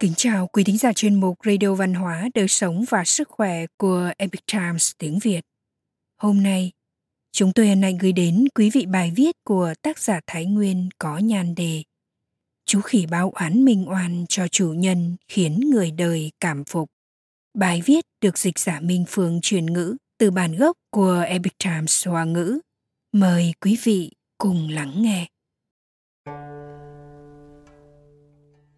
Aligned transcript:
Kính 0.00 0.14
chào 0.16 0.46
quý 0.46 0.64
thính 0.64 0.78
giả 0.78 0.92
chuyên 0.92 1.20
mục 1.20 1.38
Radio 1.44 1.74
Văn 1.74 1.94
hóa, 1.94 2.28
Đời 2.34 2.48
sống 2.48 2.84
và 2.90 3.04
Sức 3.04 3.28
khỏe 3.28 3.66
của 3.76 4.10
Epic 4.18 4.40
Times 4.52 4.92
tiếng 4.98 5.18
Việt. 5.18 5.40
Hôm 6.22 6.42
nay, 6.42 6.72
chúng 7.32 7.52
tôi 7.52 7.68
hân 7.68 7.82
hạnh 7.82 7.98
gửi 7.98 8.12
đến 8.12 8.44
quý 8.54 8.70
vị 8.70 8.86
bài 8.86 9.12
viết 9.16 9.36
của 9.44 9.74
tác 9.82 9.98
giả 9.98 10.20
Thái 10.26 10.46
Nguyên 10.46 10.88
có 10.98 11.18
nhan 11.18 11.54
đề 11.54 11.82
Chú 12.66 12.80
khỉ 12.80 13.06
báo 13.06 13.30
oán 13.30 13.64
minh 13.64 13.88
oan 13.88 14.24
cho 14.28 14.48
chủ 14.48 14.72
nhân 14.72 15.16
khiến 15.28 15.60
người 15.70 15.90
đời 15.90 16.30
cảm 16.40 16.64
phục. 16.64 16.88
Bài 17.54 17.82
viết 17.84 18.04
được 18.20 18.38
dịch 18.38 18.58
giả 18.58 18.80
Minh 18.80 19.04
Phương 19.08 19.40
truyền 19.42 19.66
ngữ 19.66 19.96
từ 20.18 20.30
bản 20.30 20.56
gốc 20.56 20.76
của 20.90 21.24
Epic 21.26 21.52
Times 21.64 22.08
Hoa 22.08 22.24
ngữ. 22.24 22.58
Mời 23.12 23.52
quý 23.60 23.78
vị 23.82 24.12
cùng 24.38 24.68
lắng 24.68 25.02
nghe. 25.02 25.26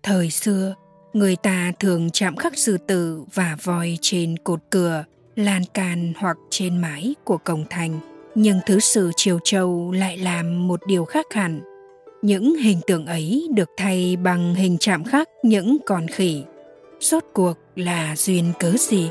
Thời 0.03 0.31
xưa, 0.31 0.75
người 1.13 1.37
ta 1.37 1.73
thường 1.81 2.11
chạm 2.11 2.37
khắc 2.37 2.59
sư 2.59 2.79
tử 2.87 3.25
và 3.35 3.57
voi 3.63 3.99
trên 4.01 4.37
cột 4.39 4.61
cửa, 4.71 5.05
lan 5.37 5.63
can 5.75 6.13
hoặc 6.17 6.37
trên 6.51 6.77
mái 6.77 7.15
của 7.25 7.39
cổng 7.39 7.65
thành. 7.71 8.01
Nhưng 8.35 8.61
thứ 8.67 8.81
sử 8.81 9.11
Triều 9.17 9.39
Châu 9.45 9.93
lại 9.93 10.19
làm 10.19 10.69
một 10.69 10.81
điều 10.87 11.05
khác 11.05 11.27
hẳn. 11.31 11.61
Những 12.23 12.57
hình 12.57 12.81
tượng 12.87 13.07
ấy 13.07 13.49
được 13.55 13.71
thay 13.77 14.17
bằng 14.17 14.55
hình 14.55 14.77
chạm 14.81 15.05
khắc 15.05 15.29
những 15.43 15.79
con 15.87 16.07
khỉ. 16.07 16.43
Rốt 17.01 17.25
cuộc 17.33 17.55
là 17.77 18.17
duyên 18.17 18.53
cớ 18.61 18.73
gì? 18.79 19.11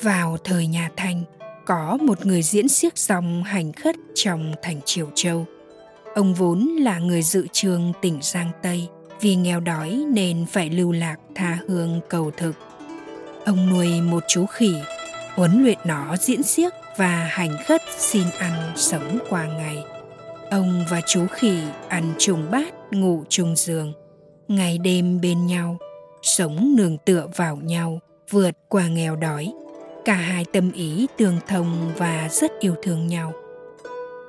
Vào 0.00 0.36
thời 0.44 0.66
nhà 0.66 0.90
Thanh, 0.96 1.22
có 1.66 1.98
một 2.00 2.26
người 2.26 2.42
diễn 2.42 2.68
xiếc 2.68 2.98
dòng 2.98 3.42
hành 3.42 3.72
khất 3.72 3.96
trong 4.14 4.52
thành 4.62 4.80
Triều 4.84 5.08
Châu. 5.14 5.46
Ông 6.14 6.34
vốn 6.34 6.68
là 6.78 6.98
người 6.98 7.22
dự 7.22 7.46
trường 7.52 7.92
tỉnh 8.02 8.18
Giang 8.22 8.50
Tây– 8.62 8.88
vì 9.22 9.34
nghèo 9.34 9.60
đói 9.60 10.04
nên 10.12 10.46
phải 10.46 10.70
lưu 10.70 10.92
lạc 10.92 11.16
tha 11.34 11.58
hương 11.68 12.00
cầu 12.08 12.30
thực. 12.36 12.52
Ông 13.44 13.70
nuôi 13.70 14.00
một 14.00 14.24
chú 14.28 14.46
khỉ, 14.46 14.74
huấn 15.34 15.62
luyện 15.62 15.78
nó 15.84 16.16
diễn 16.16 16.42
xiếc 16.42 16.72
và 16.96 17.28
hành 17.30 17.56
khất 17.66 17.82
xin 17.98 18.24
ăn 18.38 18.72
sống 18.76 19.18
qua 19.30 19.46
ngày. 19.46 19.84
Ông 20.50 20.84
và 20.90 21.00
chú 21.06 21.26
khỉ 21.26 21.58
ăn 21.88 22.12
chung 22.18 22.50
bát, 22.50 22.74
ngủ 22.90 23.24
chung 23.28 23.56
giường, 23.56 23.92
ngày 24.48 24.78
đêm 24.78 25.20
bên 25.20 25.46
nhau, 25.46 25.76
sống 26.22 26.76
nương 26.76 26.98
tựa 26.98 27.26
vào 27.36 27.56
nhau, 27.56 28.00
vượt 28.30 28.54
qua 28.68 28.88
nghèo 28.88 29.16
đói. 29.16 29.52
Cả 30.04 30.14
hai 30.14 30.44
tâm 30.52 30.72
ý 30.72 31.06
tương 31.16 31.36
thông 31.48 31.92
và 31.96 32.28
rất 32.30 32.52
yêu 32.60 32.74
thương 32.82 33.06
nhau. 33.06 33.32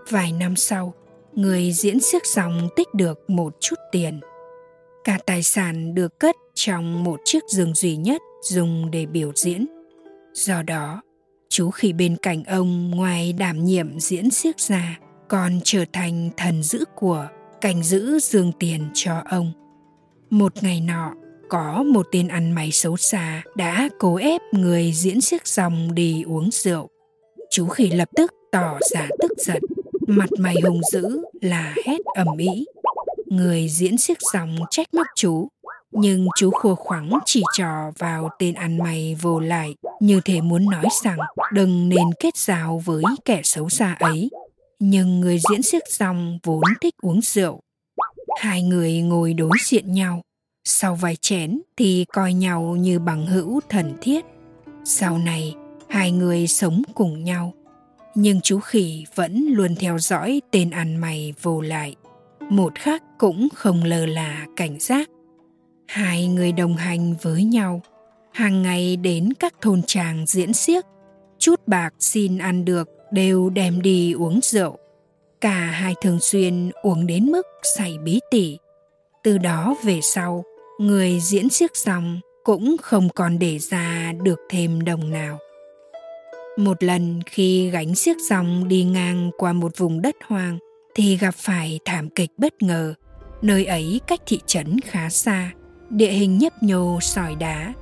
Vài 0.09 0.31
năm 0.31 0.55
sau, 0.55 0.93
người 1.33 1.71
diễn 1.71 1.99
xiếc 1.99 2.25
xong 2.25 2.69
tích 2.75 2.93
được 2.93 3.29
một 3.29 3.53
chút 3.59 3.75
tiền– 3.91 4.19
Cả 5.03 5.17
tài 5.25 5.43
sản 5.43 5.95
được 5.95 6.19
cất 6.19 6.35
trong 6.53 7.03
một 7.03 7.19
chiếc 7.25 7.43
giường 7.49 7.73
duy 7.73 7.95
nhất 7.95 8.21
dùng 8.43 8.91
để 8.91 9.05
biểu 9.05 9.31
diễn. 9.35 9.65
Do 10.33 10.63
đó, 10.63 11.01
chú 11.49 11.69
khỉ 11.69 11.93
bên 11.93 12.17
cạnh 12.21 12.43
ông 12.43 12.91
ngoài 12.91 13.33
đảm 13.33 13.65
nhiệm 13.65 13.99
diễn 13.99 14.31
xiếc 14.31 14.59
ra 14.59 14.99
còn 15.29 15.59
trở 15.63 15.85
thành 15.93 16.29
thần 16.37 16.63
giữ 16.63 16.83
của, 16.95 17.27
canh 17.61 17.83
giữ 17.83 18.19
dương 18.19 18.51
tiền 18.59 18.89
cho 18.93 19.21
ông. 19.29 19.51
Một 20.29 20.63
ngày 20.63 20.81
nọ, 20.81 21.13
có 21.49 21.83
một 21.83 22.07
tên 22.11 22.27
ăn 22.27 22.51
mày 22.51 22.71
xấu 22.71 22.97
xa 22.97 23.43
đã 23.55 23.89
cố 23.99 24.15
ép 24.15 24.41
người 24.51 24.91
diễn 24.91 25.21
xiếc 25.21 25.47
dòng 25.47 25.95
đi 25.95 26.23
uống 26.23 26.49
rượu. 26.51 26.89
Chú 27.49 27.67
khỉ 27.67 27.89
lập 27.89 28.09
tức 28.15 28.31
tỏ 28.51 28.77
ra 28.91 29.07
tức 29.21 29.31
giận, 29.37 29.61
mặt 30.07 30.29
mày 30.39 30.55
hùng 30.63 30.81
dữ 30.91 31.23
là 31.41 31.75
hét 31.85 31.99
ầm 32.15 32.37
ĩ 32.37 32.65
Người 33.35 33.69
diễn 33.69 33.97
xiếc 33.97 34.17
dòng 34.33 34.55
trách 34.69 34.93
móc 34.93 35.07
chú, 35.15 35.47
nhưng 35.91 36.27
chú 36.37 36.51
khua 36.51 36.75
khoắng 36.75 37.19
chỉ 37.25 37.43
trò 37.57 37.91
vào 37.97 38.29
tên 38.39 38.53
ăn 38.53 38.77
mày 38.77 39.15
vô 39.21 39.39
lại, 39.39 39.75
như 39.99 40.21
thể 40.25 40.41
muốn 40.41 40.65
nói 40.69 40.85
rằng 41.03 41.17
đừng 41.53 41.89
nên 41.89 42.13
kết 42.19 42.37
giao 42.37 42.81
với 42.85 43.03
kẻ 43.25 43.41
xấu 43.43 43.69
xa 43.69 43.95
ấy. 43.99 44.29
Nhưng 44.79 45.19
người 45.19 45.39
diễn 45.49 45.63
xiếc 45.63 45.83
dòng 45.89 46.39
vốn 46.43 46.63
thích 46.81 46.93
uống 47.01 47.21
rượu. 47.21 47.59
Hai 48.39 48.61
người 48.63 49.01
ngồi 49.01 49.33
đối 49.33 49.57
diện 49.65 49.91
nhau, 49.91 50.21
sau 50.63 50.95
vài 50.95 51.15
chén 51.15 51.61
thì 51.77 52.05
coi 52.13 52.33
nhau 52.33 52.61
như 52.61 52.99
bằng 52.99 53.25
hữu 53.25 53.59
thần 53.69 53.93
thiết. 54.01 54.25
Sau 54.85 55.17
này, 55.17 55.55
hai 55.89 56.11
người 56.11 56.47
sống 56.47 56.81
cùng 56.95 57.23
nhau. 57.23 57.53
Nhưng 58.15 58.41
chú 58.41 58.59
khỉ 58.59 59.05
vẫn 59.15 59.45
luôn 59.49 59.75
theo 59.75 59.99
dõi 59.99 60.41
tên 60.51 60.69
ăn 60.69 60.95
mày 60.95 61.33
vô 61.41 61.61
lại 61.61 61.95
một 62.49 62.75
khác 62.75 63.03
cũng 63.17 63.47
không 63.55 63.83
lờ 63.83 64.05
là 64.05 64.45
cảnh 64.55 64.79
giác. 64.79 65.09
Hai 65.87 66.27
người 66.27 66.51
đồng 66.51 66.75
hành 66.75 67.15
với 67.21 67.43
nhau. 67.43 67.81
Hàng 68.33 68.61
ngày 68.61 68.95
đến 68.95 69.33
các 69.39 69.53
thôn 69.61 69.81
tràng 69.87 70.25
diễn 70.27 70.53
xiếc 70.53 70.85
chút 71.39 71.67
bạc 71.67 71.93
xin 71.99 72.37
ăn 72.37 72.65
được 72.65 72.89
đều 73.11 73.49
đem 73.49 73.81
đi 73.81 74.13
uống 74.13 74.39
rượu. 74.43 74.77
Cả 75.41 75.55
hai 75.55 75.95
thường 76.01 76.19
xuyên 76.19 76.71
uống 76.81 77.07
đến 77.07 77.31
mức 77.31 77.47
say 77.77 77.97
bí 78.03 78.19
tỉ. 78.31 78.57
Từ 79.23 79.37
đó 79.37 79.75
về 79.83 79.99
sau, 80.01 80.43
người 80.79 81.19
diễn 81.19 81.49
xiếc 81.49 81.77
xong 81.77 82.19
cũng 82.43 82.75
không 82.81 83.09
còn 83.09 83.39
để 83.39 83.59
ra 83.59 84.13
được 84.23 84.39
thêm 84.49 84.83
đồng 84.83 85.11
nào. 85.11 85.37
Một 86.57 86.83
lần 86.83 87.21
khi 87.25 87.69
gánh 87.69 87.95
xiếc 87.95 88.17
dòng 88.29 88.67
đi 88.67 88.83
ngang 88.83 89.31
qua 89.37 89.53
một 89.53 89.77
vùng 89.77 90.01
đất 90.01 90.15
hoang 90.27 90.57
thì 90.95 91.17
gặp 91.17 91.35
phải 91.35 91.79
thảm 91.85 92.09
kịch 92.09 92.31
bất 92.37 92.61
ngờ. 92.61 92.93
Nơi 93.41 93.65
ấy 93.65 94.01
cách 94.07 94.21
thị 94.25 94.39
trấn 94.45 94.79
khá 94.79 95.09
xa, 95.09 95.51
địa 95.89 96.11
hình 96.11 96.37
nhấp 96.37 96.63
nhô 96.63 96.99
sỏi 97.01 97.35
đá. 97.35 97.73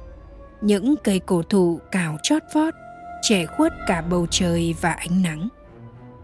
Những 0.62 0.96
cây 1.04 1.20
cổ 1.20 1.42
thụ 1.42 1.80
cào 1.92 2.18
chót 2.24 2.42
vót, 2.54 2.74
trẻ 3.22 3.46
khuất 3.46 3.74
cả 3.88 4.02
bầu 4.02 4.28
trời 4.32 4.76
và 4.82 4.92
ánh 4.92 5.22
nắng. 5.22 5.50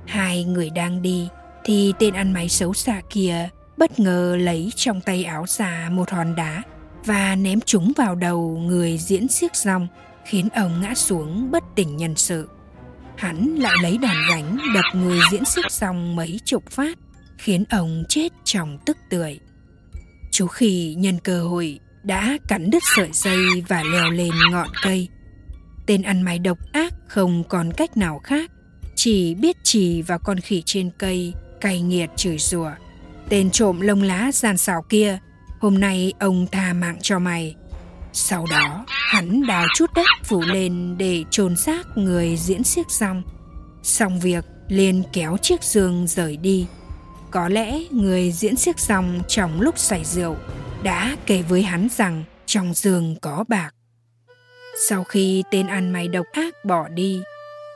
Hai 0.06 0.44
người 0.44 0.70
đang 0.70 1.02
đi 1.02 1.30
thì 1.64 1.94
tên 2.00 2.14
ăn 2.14 2.34
máy 2.34 2.50
xấu 2.50 2.74
xa 2.74 3.02
kia 3.10 3.50
bất 3.78 4.00
ngờ 4.00 4.38
lấy 4.40 4.72
trong 4.76 5.02
tay 5.02 5.24
áo 5.24 5.46
ra 5.48 5.90
một 5.92 6.10
hòn 6.10 6.36
đá 6.36 6.64
và 7.06 7.36
ném 7.36 7.60
chúng 7.66 7.92
vào 7.98 8.16
đầu 8.16 8.58
người 8.58 8.98
diễn 8.98 9.28
xiếc 9.28 9.56
rong 9.56 9.88
khiến 10.26 10.50
ông 10.56 10.82
ngã 10.82 10.94
xuống 10.96 11.52
bất 11.52 11.64
tỉnh 11.76 11.98
nhân 11.98 12.16
sự 12.16 12.50
hắn 13.18 13.56
lại 13.56 13.76
lấy 13.82 13.98
đòn 13.98 14.16
gánh 14.30 14.58
đập 14.74 14.86
người 14.94 15.20
diễn 15.32 15.46
xuất 15.46 15.72
xong 15.72 16.16
mấy 16.16 16.40
chục 16.46 16.72
phát, 16.72 16.98
khiến 17.38 17.64
ông 17.70 18.04
chết 18.10 18.32
trong 18.44 18.78
tức 18.86 18.98
tưởi. 19.10 19.40
Chú 20.32 20.48
khỉ 20.48 20.96
nhân 20.98 21.20
cơ 21.20 21.44
hội 21.44 21.80
đã 22.04 22.38
cắn 22.48 22.70
đứt 22.70 22.84
sợi 22.96 23.10
dây 23.14 23.64
và 23.68 23.84
leo 23.84 24.12
lên 24.12 24.32
ngọn 24.52 24.68
cây. 24.84 25.08
Tên 25.86 26.02
ăn 26.02 26.22
mày 26.22 26.40
độc 26.40 26.58
ác 26.74 26.94
không 27.08 27.44
còn 27.44 27.74
cách 27.78 27.98
nào 27.98 28.20
khác, 28.20 28.52
chỉ 28.96 29.36
biết 29.36 29.58
chỉ 29.64 30.02
vào 30.02 30.20
con 30.20 30.40
khỉ 30.40 30.64
trên 30.66 30.92
cây, 30.98 31.34
cay 31.62 31.82
nghiệt 31.82 32.10
chửi 32.16 32.38
rủa. 32.38 32.72
Tên 33.30 33.52
trộm 33.52 33.82
lông 33.82 34.02
lá 34.02 34.32
gian 34.34 34.58
xào 34.58 34.82
kia, 34.90 35.20
hôm 35.60 35.80
nay 35.80 36.14
ông 36.20 36.48
tha 36.52 36.74
mạng 36.74 36.98
cho 37.02 37.20
mày, 37.20 37.56
sau 38.14 38.46
đó, 38.52 38.86
hắn 39.08 39.48
đào 39.48 39.66
chút 39.76 39.94
đất 39.96 40.06
phủ 40.24 40.42
lên 40.42 40.96
để 40.98 41.24
chôn 41.30 41.56
xác 41.56 41.98
người 41.98 42.38
diễn 42.38 42.64
xiếc 42.64 42.92
xong. 42.92 43.24
Xong 43.84 44.20
việc, 44.20 44.46
liền 44.68 45.04
kéo 45.14 45.38
chiếc 45.42 45.64
giường 45.64 46.08
rời 46.08 46.38
đi. 46.38 46.68
Có 47.32 47.50
lẽ 47.50 47.80
người 47.92 48.32
diễn 48.32 48.56
xiếc 48.56 48.80
xong 48.80 49.22
trong 49.28 49.62
lúc 49.62 49.80
say 49.80 50.04
rượu 50.06 50.36
đã 50.84 51.16
kể 51.26 51.42
với 51.42 51.64
hắn 51.64 51.88
rằng 51.98 52.24
trong 52.46 52.74
giường 52.74 53.16
có 53.22 53.46
bạc. 53.48 53.72
Sau 54.90 55.04
khi 55.04 55.44
tên 55.52 55.68
ăn 55.68 55.94
mày 55.94 56.08
độc 56.08 56.26
ác 56.32 56.66
bỏ 56.66 56.88
đi, 56.88 57.22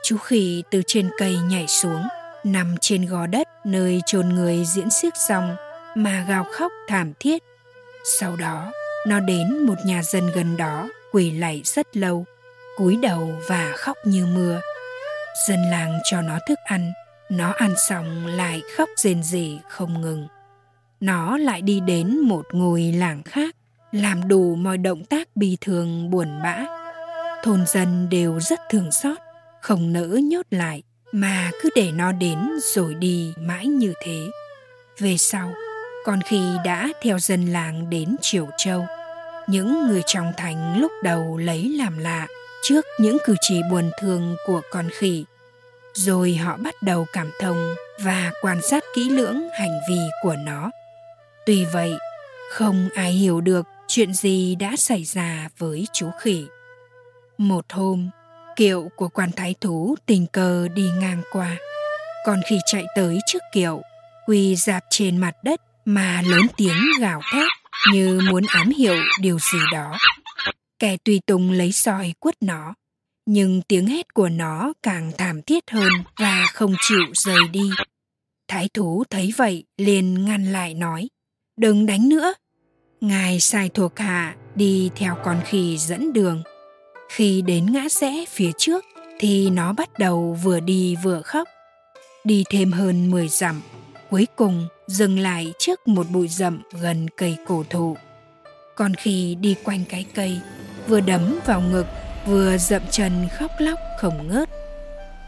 chú 0.04 0.16
khỉ 0.16 0.62
từ 0.70 0.82
trên 0.86 1.10
cây 1.18 1.36
nhảy 1.48 1.66
xuống, 1.66 2.02
nằm 2.44 2.74
trên 2.80 3.06
gò 3.06 3.26
đất 3.26 3.48
nơi 3.66 4.00
chôn 4.06 4.28
người 4.28 4.64
diễn 4.64 4.90
xiếc 4.90 5.16
xong 5.28 5.56
mà 5.94 6.24
gào 6.28 6.44
khóc 6.52 6.72
thảm 6.88 7.12
thiết. 7.20 7.42
Sau 8.20 8.36
đó, 8.36 8.72
nó 9.06 9.20
đến 9.20 9.66
một 9.66 9.76
nhà 9.84 10.02
dân 10.02 10.30
gần 10.34 10.56
đó 10.56 10.88
quỳ 11.12 11.30
lạy 11.30 11.62
rất 11.64 11.96
lâu, 11.96 12.24
cúi 12.76 12.96
đầu 12.96 13.32
và 13.48 13.72
khóc 13.76 13.96
như 14.04 14.26
mưa. 14.26 14.60
Dân 15.48 15.58
làng 15.70 15.98
cho 16.04 16.22
nó 16.22 16.38
thức 16.48 16.58
ăn, 16.64 16.92
nó 17.30 17.52
ăn 17.52 17.74
xong 17.88 18.26
lại 18.26 18.62
khóc 18.76 18.88
rền 18.96 19.22
rỉ 19.22 19.58
không 19.68 20.00
ngừng. 20.00 20.26
Nó 21.00 21.38
lại 21.38 21.62
đi 21.62 21.80
đến 21.80 22.18
một 22.18 22.46
ngôi 22.52 22.82
làng 22.82 23.22
khác, 23.22 23.56
làm 23.92 24.28
đủ 24.28 24.54
mọi 24.54 24.78
động 24.78 25.04
tác 25.04 25.36
bi 25.36 25.56
thường 25.60 26.10
buồn 26.10 26.42
bã. 26.42 26.64
Thôn 27.42 27.66
dân 27.66 28.08
đều 28.10 28.40
rất 28.40 28.60
thương 28.70 28.92
xót, 28.92 29.18
không 29.60 29.92
nỡ 29.92 30.06
nhốt 30.22 30.46
lại, 30.50 30.82
mà 31.12 31.50
cứ 31.62 31.68
để 31.76 31.90
nó 31.94 32.12
đến 32.12 32.38
rồi 32.74 32.94
đi 32.94 33.32
mãi 33.38 33.66
như 33.66 33.92
thế. 34.04 34.18
Về 34.98 35.16
sau 35.16 35.52
còn 36.04 36.20
khi 36.22 36.40
đã 36.64 36.88
theo 37.02 37.18
dân 37.18 37.46
làng 37.46 37.90
đến 37.90 38.16
Triều 38.20 38.48
Châu. 38.58 38.86
Những 39.52 39.86
người 39.86 40.02
trong 40.06 40.32
thành 40.36 40.80
lúc 40.80 40.92
đầu 41.02 41.36
lấy 41.36 41.68
làm 41.68 41.98
lạ 41.98 42.26
trước 42.62 42.86
những 42.98 43.18
cử 43.24 43.34
chỉ 43.40 43.60
buồn 43.70 43.90
thương 44.00 44.36
của 44.46 44.60
con 44.70 44.88
khỉ. 44.90 45.24
Rồi 45.94 46.34
họ 46.34 46.56
bắt 46.56 46.74
đầu 46.82 47.06
cảm 47.12 47.30
thông 47.40 47.74
và 48.02 48.32
quan 48.42 48.62
sát 48.62 48.84
kỹ 48.94 49.10
lưỡng 49.10 49.48
hành 49.58 49.80
vi 49.88 49.98
của 50.22 50.36
nó. 50.36 50.70
Tuy 51.46 51.64
vậy, 51.64 51.94
không 52.50 52.88
ai 52.94 53.12
hiểu 53.12 53.40
được 53.40 53.66
chuyện 53.88 54.14
gì 54.14 54.54
đã 54.54 54.76
xảy 54.76 55.04
ra 55.04 55.48
với 55.58 55.86
chú 55.92 56.10
khỉ. 56.20 56.46
Một 57.38 57.64
hôm, 57.70 58.10
kiệu 58.56 58.88
của 58.96 59.08
quan 59.08 59.32
thái 59.32 59.54
thú 59.60 59.96
tình 60.06 60.26
cờ 60.26 60.68
đi 60.68 60.90
ngang 61.00 61.22
qua. 61.32 61.56
Còn 62.26 62.40
khi 62.46 62.58
chạy 62.66 62.84
tới 62.96 63.18
trước 63.26 63.42
kiệu, 63.52 63.82
quỳ 64.26 64.56
dạp 64.56 64.84
trên 64.90 65.16
mặt 65.16 65.34
đất 65.42 65.60
mà 65.84 66.22
lớn 66.26 66.42
tiếng 66.56 66.82
gào 67.00 67.20
thét 67.32 67.61
như 67.92 68.20
muốn 68.30 68.44
ám 68.48 68.70
hiệu 68.70 68.96
điều 69.20 69.38
gì 69.38 69.58
đó. 69.72 69.98
Kẻ 70.78 70.96
tùy 71.04 71.20
tùng 71.26 71.50
lấy 71.50 71.72
soi 71.72 72.14
quất 72.20 72.42
nó, 72.42 72.74
nhưng 73.26 73.62
tiếng 73.62 73.86
hét 73.86 74.14
của 74.14 74.28
nó 74.28 74.72
càng 74.82 75.12
thảm 75.18 75.42
thiết 75.42 75.70
hơn 75.70 75.92
và 76.18 76.46
không 76.52 76.74
chịu 76.80 77.04
rời 77.12 77.48
đi. 77.52 77.70
Thái 78.48 78.68
thú 78.74 79.04
thấy 79.10 79.32
vậy 79.36 79.64
liền 79.76 80.24
ngăn 80.24 80.52
lại 80.52 80.74
nói, 80.74 81.08
đừng 81.56 81.86
đánh 81.86 82.08
nữa. 82.08 82.34
Ngài 83.00 83.40
sai 83.40 83.68
thuộc 83.68 83.98
hạ 83.98 84.36
đi 84.54 84.90
theo 84.96 85.16
con 85.24 85.40
khỉ 85.44 85.78
dẫn 85.78 86.12
đường. 86.12 86.42
Khi 87.08 87.42
đến 87.42 87.72
ngã 87.72 87.88
rẽ 87.88 88.24
phía 88.28 88.50
trước 88.58 88.84
thì 89.18 89.50
nó 89.50 89.72
bắt 89.72 89.98
đầu 89.98 90.38
vừa 90.42 90.60
đi 90.60 90.96
vừa 91.02 91.22
khóc. 91.22 91.48
Đi 92.24 92.44
thêm 92.50 92.72
hơn 92.72 93.10
10 93.10 93.28
dặm, 93.28 93.60
cuối 94.10 94.26
cùng 94.36 94.68
dừng 94.86 95.18
lại 95.18 95.52
trước 95.58 95.88
một 95.88 96.06
bụi 96.10 96.28
rậm 96.28 96.62
gần 96.80 97.08
cây 97.16 97.36
cổ 97.46 97.64
thụ. 97.70 97.96
Còn 98.76 98.94
khi 98.94 99.34
đi 99.34 99.56
quanh 99.64 99.84
cái 99.88 100.06
cây, 100.14 100.40
vừa 100.88 101.00
đấm 101.00 101.38
vào 101.46 101.60
ngực, 101.60 101.86
vừa 102.26 102.56
dậm 102.58 102.82
chân 102.90 103.28
khóc 103.38 103.50
lóc 103.58 103.78
không 103.98 104.28
ngớt. 104.28 104.48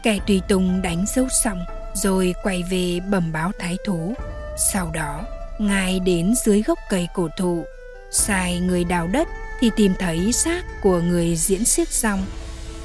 Kẻ 0.03 0.19
tùy 0.27 0.41
tùng 0.47 0.81
đánh 0.81 1.05
dấu 1.15 1.27
xong, 1.43 1.65
rồi 1.93 2.33
quay 2.43 2.63
về 2.69 2.99
bẩm 3.09 3.31
báo 3.31 3.51
thái 3.59 3.77
thú. 3.85 4.13
Sau 4.57 4.91
đó, 4.93 5.23
ngài 5.59 5.99
đến 5.99 6.33
dưới 6.45 6.61
gốc 6.61 6.79
cây 6.89 7.07
cổ 7.13 7.27
thụ, 7.37 7.63
sai 8.11 8.59
người 8.59 8.83
đào 8.83 9.07
đất 9.07 9.27
thì 9.59 9.71
tìm 9.75 9.93
thấy 9.99 10.31
xác 10.33 10.81
của 10.81 10.99
người 10.99 11.35
diễn 11.35 11.65
xiếc 11.65 11.89
rong. 11.89 12.25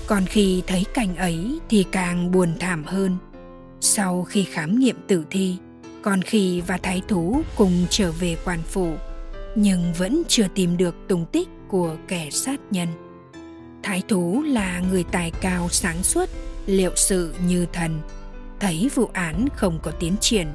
Còn 0.07 0.27
khi 0.27 0.63
thấy 0.67 0.85
cảnh 0.95 1.17
ấy 1.17 1.59
thì 1.69 1.85
càng 1.93 2.31
buồn 2.31 2.55
thảm 2.61 2.85
hơn. 2.85 3.17
Sau 3.81 4.25
khi 4.25 4.45
khám 4.45 4.79
nghiệm 4.79 4.97
tử 5.09 5.25
thi, 5.31 5.57
còn 6.03 6.23
khi 6.23 6.61
và 6.61 6.79
thái 6.83 7.03
thú 7.09 7.43
cùng 7.57 7.87
trở 7.91 8.13
về 8.13 8.37
quan 8.45 8.63
phủ, 8.63 8.95
nhưng 9.55 9.93
vẫn 9.93 10.23
chưa 10.29 10.47
tìm 10.55 10.77
được 10.77 10.95
tung 11.09 11.27
tích 11.33 11.49
của 11.69 11.97
kẻ 12.09 12.31
sát 12.31 12.61
nhân. 12.71 12.89
Thái 13.83 14.03
thú 14.09 14.43
là 14.47 14.83
người 14.91 15.05
tài 15.05 15.31
cao 15.31 15.69
sáng 15.69 16.03
suốt, 16.03 16.29
liệu 16.67 16.91
sự 16.97 17.35
như 17.47 17.67
thần. 17.73 18.01
Thấy 18.61 18.91
vụ 18.95 19.11
án 19.13 19.47
không 19.57 19.79
có 19.83 19.91
tiến 19.91 20.17
triển, 20.21 20.47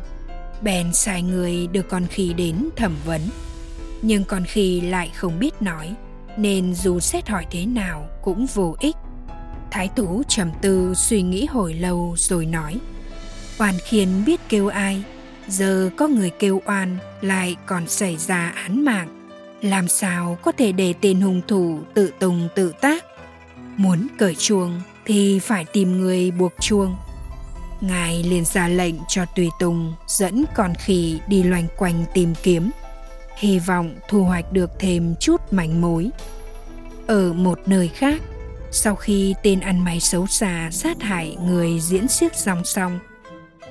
bèn 0.62 0.94
sai 0.94 1.22
người 1.22 1.68
đưa 1.68 1.82
con 1.82 2.08
khỉ 2.08 2.34
đến 2.34 2.70
thẩm 2.76 2.96
vấn. 3.06 3.22
Nhưng 4.02 4.24
con 4.24 4.44
khỉ 4.46 4.82
lại 4.82 5.12
không 5.16 5.40
biết 5.40 5.62
nói, 5.62 5.94
nên 6.38 6.76
dù 6.76 7.00
xét 7.00 7.30
hỏi 7.30 7.46
thế 7.52 7.66
nào 7.66 8.10
cũng 8.24 8.46
vô 8.46 8.76
ích. 8.80 8.96
Thái 9.72 9.90
thú 9.96 10.24
trầm 10.28 10.52
tư 10.62 10.94
suy 10.96 11.22
nghĩ 11.22 11.46
hồi 11.46 11.74
lâu 11.74 12.16
rồi 12.18 12.46
nói– 12.46 12.80
Hoàn 13.58 13.76
khiên 13.80 14.26
biết 14.26 14.42
kêu 14.50 14.68
ai, 14.68 15.04
giờ 15.48 15.90
có 15.98 16.08
người 16.08 16.30
kêu 16.30 16.62
oan 16.66 16.98
lại 17.22 17.56
còn 17.66 17.88
xảy 17.88 18.18
ra 18.18 18.50
án 18.56 18.86
mạng. 18.86 19.30
Làm 19.62 19.88
sao 19.88 20.38
có 20.42 20.52
thể 20.52 20.72
để 20.72 20.94
tên 21.02 21.22
hung 21.22 21.42
thủ 21.48 21.80
tự 21.94 22.12
tùng 22.20 22.48
tự 22.56 22.74
tác? 22.82 23.06
Muốn 23.78 24.08
cởi 24.18 24.36
chuông 24.36 24.82
thì 25.06 25.40
phải 25.40 25.66
tìm 25.66 25.98
người 25.98 26.32
buộc 26.32 26.54
chuông. 26.62 26.96
Ngài 27.82 28.24
liền 28.24 28.46
ra 28.46 28.68
lệnh 28.68 28.96
cho 29.08 29.26
Tùy 29.36 29.50
Tùng 29.60 29.94
dẫn 30.08 30.46
con 30.56 30.74
khỉ 30.76 31.20
đi 31.28 31.44
loanh 31.44 31.68
quanh 31.78 32.06
tìm 32.14 32.34
kiếm, 32.44 32.72
hy 33.38 33.60
vọng 33.60 33.96
thu 34.10 34.24
hoạch 34.24 34.52
được 34.52 34.72
thêm 34.80 35.16
chút 35.20 35.54
mảnh 35.54 35.82
mối. 35.82 36.10
Ở 37.08 37.34
một 37.34 37.60
nơi 37.66 37.88
khác, 37.88 38.22
sau 38.72 38.96
khi 38.96 39.36
tên 39.44 39.60
ăn 39.60 39.84
mày 39.84 40.00
xấu 40.00 40.28
xa 40.28 40.70
sát 40.72 41.02
hại 41.02 41.38
người 41.42 41.80
diễn 41.80 42.08
xiếc 42.08 42.36
dòng 42.36 42.64
song, 42.66 43.00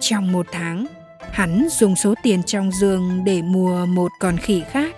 trong 0.01 0.33
một 0.33 0.47
tháng, 0.53 0.87
hắn 1.35 1.67
dùng 1.71 1.97
số 1.97 2.15
tiền 2.23 2.43
trong 2.43 2.71
giường 2.73 3.25
để 3.25 3.43
mua 3.43 3.87
một 3.87 4.13
con 4.19 4.37
khỉ 4.37 4.63
khác. 4.71 4.97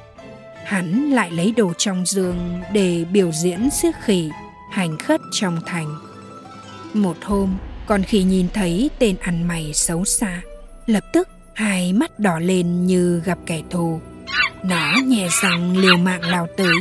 Hắn 0.64 1.10
lại 1.10 1.30
lấy 1.30 1.52
đồ 1.56 1.72
trong 1.78 2.06
giường 2.06 2.62
để 2.72 3.04
biểu 3.12 3.32
diễn 3.32 3.70
siếc 3.70 3.94
khỉ, 4.02 4.30
hành 4.70 4.98
khất 4.98 5.20
trong 5.32 5.60
thành. 5.66 5.96
Một 6.94 7.16
hôm, 7.24 7.56
con 7.86 8.02
khỉ 8.02 8.22
nhìn 8.22 8.46
thấy 8.54 8.90
tên 8.98 9.16
ăn 9.20 9.48
mày 9.48 9.72
xấu 9.74 10.04
xa, 10.04 10.40
lập 10.86 11.04
tức 11.12 11.28
hai 11.54 11.92
mắt 11.92 12.18
đỏ 12.18 12.38
lên 12.38 12.86
như 12.86 13.22
gặp 13.24 13.38
kẻ 13.46 13.62
thù. 13.70 14.00
Nó 14.62 14.94
nhẹ 15.06 15.28
răng 15.42 15.76
liều 15.76 15.96
mạng 15.96 16.22
lao 16.24 16.46
tới, 16.56 16.76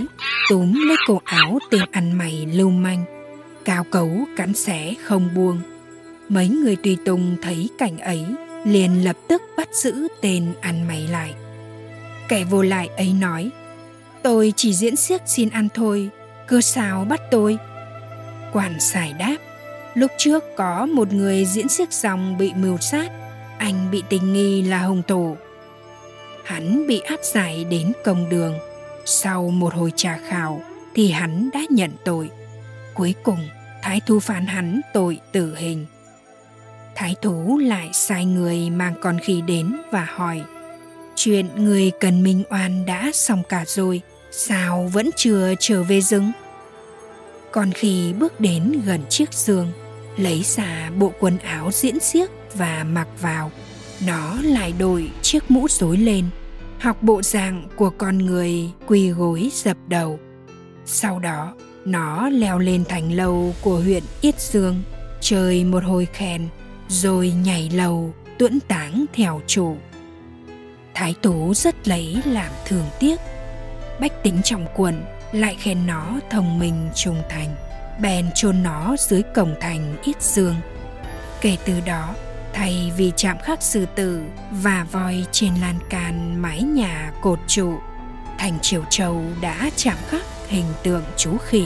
túm 0.50 0.74
lấy 0.88 0.98
cổ 1.08 1.22
áo 1.24 1.60
tên 1.72 1.81
ăn 1.92 2.18
mày 2.18 2.48
lưu 2.54 2.69
manh, 2.69 3.06
cao 3.66 3.84
cấu 3.84 4.10
cắn 4.38 4.54
xé 4.54 4.94
không 5.04 5.30
buông 5.36 5.62
Mấy 6.30 6.50
người 6.50 6.75
tùy 6.75 6.98
tùng 7.06 7.36
thấy 7.42 7.69
cảnh 7.78 7.98
ấy 7.98 8.25
liền 8.65 9.03
lập 9.03 9.15
tức 9.27 9.41
bắt 9.57 9.69
giữ 9.73 10.07
tên 10.21 10.53
ăn 10.62 10.88
mày 10.88 11.07
lại. 11.07 11.33
Kẻ 12.27 12.44
vô 12.44 12.62
lại 12.62 12.89
ấy 12.97 13.13
nói, 13.19 13.50
tôi 14.23 14.53
chỉ 14.56 14.73
diễn 14.73 14.95
xiếc 14.95 15.21
xin 15.25 15.50
ăn 15.50 15.67
thôi, 15.73 16.09
cơ 16.47 16.62
sao 16.62 17.06
bắt 17.06 17.21
tôi? 17.31 17.57
Quản 18.53 18.79
xài 18.79 19.13
đáp, 19.13 19.35
lúc 19.94 20.12
trước 20.17 20.44
có 20.57 20.85
một 20.85 21.13
người 21.13 21.45
diễn 21.45 21.69
xiếc 21.69 21.94
dòng 21.94 22.38
bị 22.38 22.53
mưu 22.53 22.77
sát, 22.77 23.12
anh 23.57 23.91
bị 23.91 24.03
tình 24.09 24.33
nghi 24.33 24.62
là 24.62 24.79
hung 24.79 25.01
thủ. 25.07 25.38
Hắn 26.44 26.88
bị 26.88 27.00
áp 27.00 27.19
giải 27.23 27.63
đến 27.63 27.91
công 28.03 28.29
đường, 28.29 28.53
sau 29.06 29.50
một 29.50 29.73
hồi 29.73 29.94
trà 29.95 30.19
khảo 30.27 30.62
thì 30.95 31.12
hắn 31.12 31.50
đã 31.53 31.59
nhận 31.69 31.91
tội. 32.06 32.29
Cuối 32.94 33.15
cùng, 33.23 33.47
thái 33.81 34.01
thu 34.06 34.19
phán 34.19 34.45
hắn 34.45 34.81
tội 34.94 35.19
tử 35.31 35.56
hình 35.56 35.85
thái 36.95 37.15
thú 37.21 37.57
lại 37.57 37.89
sai 37.94 38.25
người 38.25 38.69
mang 38.69 38.94
con 39.01 39.19
khỉ 39.19 39.42
đến 39.42 39.75
và 39.92 40.07
hỏi, 40.15 40.42
chuyện 41.15 41.47
người 41.56 41.92
cần 42.00 42.24
minh 42.24 42.44
oan 42.50 42.86
đã 42.86 43.12
xong 43.13 43.44
cả 43.50 43.63
rồi, 43.68 44.01
sao 44.31 44.89
vẫn 44.94 45.09
chưa 45.15 45.53
trở 45.59 45.83
về 45.83 46.01
rừng? 46.01 46.31
Con 47.51 47.71
khỉ 47.71 48.13
bước 48.19 48.39
đến 48.39 48.81
gần 48.86 49.01
chiếc 49.09 49.33
giường, 49.33 49.71
lấy 50.18 50.44
ra 50.44 50.92
bộ 50.97 51.12
quần 51.19 51.38
áo 51.38 51.69
diễn 51.71 52.00
xiếc 52.00 52.30
và 52.53 52.86
mặc 52.89 53.07
vào. 53.21 53.51
Nó 54.07 54.41
lại 54.41 54.74
đội 54.80 55.09
chiếc 55.21 55.51
mũ 55.51 55.68
rối 55.69 55.98
lên, 55.98 56.25
học 56.79 57.03
bộ 57.03 57.22
dạng 57.22 57.67
của 57.75 57.89
con 57.89 58.17
người 58.17 58.72
quỳ 58.88 59.10
gối 59.10 59.50
dập 59.53 59.77
đầu. 59.88 60.20
Sau 60.86 61.20
đó, 61.20 61.53
nó 61.86 62.29
leo 62.29 62.60
lên 62.60 62.84
thành 62.89 63.13
lầu 63.13 63.55
của 63.62 63.79
huyện 63.79 64.03
yết 64.22 64.41
dương, 64.41 64.81
chơi 65.22 65.63
một 65.63 65.84
hồi 65.84 66.08
khen 66.13 66.48
rồi 66.89 67.34
nhảy 67.44 67.70
lầu, 67.74 68.13
tuẫn 68.39 68.60
táng 68.60 69.06
theo 69.13 69.42
chủ. 69.48 69.77
Thái 70.94 71.15
tú 71.22 71.54
rất 71.54 71.88
lấy 71.88 72.22
làm 72.25 72.51
thường 72.65 72.86
tiếc. 73.00 73.20
Bách 74.00 74.24
tính 74.24 74.42
trong 74.44 74.65
quận 74.75 75.04
lại 75.32 75.56
khen 75.60 75.88
nó 75.88 76.20
thông 76.30 76.60
minh 76.60 76.89
trung 76.96 77.22
thành, 77.30 77.56
bèn 78.01 78.30
chôn 78.36 78.63
nó 78.63 78.96
dưới 79.00 79.22
cổng 79.36 79.56
thành 79.62 79.98
ít 80.04 80.22
dương. 80.22 80.56
Kể 81.42 81.58
từ 81.65 81.80
đó, 81.86 82.15
thay 82.54 82.92
vì 82.98 83.12
chạm 83.15 83.38
khắc 83.39 83.63
sư 83.63 83.86
tử 83.96 84.24
và 84.51 84.86
voi 84.92 85.25
trên 85.32 85.56
lan 85.62 85.75
can 85.89 86.42
mái 86.42 86.62
nhà 86.62 87.12
cột 87.22 87.39
trụ, 87.48 87.74
thành 88.38 88.60
triều 88.62 88.84
châu 88.89 89.22
đã 89.42 89.70
chạm 89.75 89.98
khắc 90.10 90.24
hình 90.48 90.65
tượng 90.84 91.04
chú 91.18 91.38
khỉ 91.38 91.65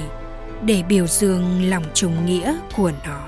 để 0.61 0.83
biểu 0.83 1.07
dương 1.07 1.69
lòng 1.69 1.83
trùng 1.93 2.25
nghĩa 2.25 2.57
của 2.75 2.91
nó. 3.05 3.27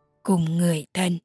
cùng 0.23 0.57
người 0.57 0.85
thân. 0.93 1.19